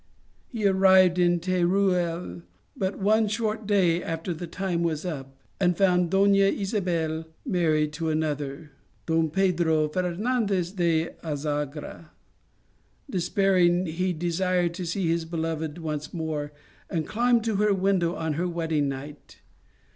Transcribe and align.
He 0.47 0.65
arrived 0.65 1.19
in 1.19 1.39
Teruel 1.39 2.41
but 2.75 2.97
one 2.97 3.27
short 3.27 3.67
day 3.67 4.01
after 4.01 4.33
the 4.33 4.47
time 4.47 4.81
was 4.81 5.05
up, 5.05 5.37
and 5.59 5.77
found 5.77 6.09
Dona 6.09 6.37
Isabel 6.39 7.25
married 7.45 7.93
to 7.93 8.09
another, 8.09 8.71
Don 9.05 9.29
Pedro 9.29 9.89
Fernandez 9.89 10.71
de 10.71 11.09
Azagra. 11.23 12.09
Despairing, 13.11 13.85
he 13.85 14.11
desired 14.11 14.73
to 14.73 14.87
see 14.87 15.07
his 15.07 15.23
beloved 15.25 15.77
once 15.77 16.11
more, 16.15 16.51
and 16.89 17.05
climbed 17.07 17.43
to 17.43 17.57
her 17.57 17.71
window 17.71 18.15
on 18.15 18.33
her 18.33 18.47
wedding 18.47 18.89
night. 18.89 19.37